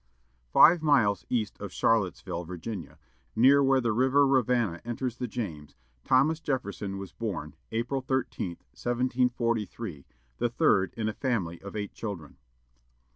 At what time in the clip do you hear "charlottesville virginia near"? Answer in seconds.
1.71-3.61